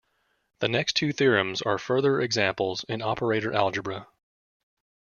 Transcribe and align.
The 0.61 0.67
next 0.67 0.93
two 0.93 1.13
theorems 1.13 1.61
are 1.61 1.77
further 1.77 2.21
examples 2.21 2.83
in 2.85 3.03
operator 3.03 3.53
algebra. 3.53 4.07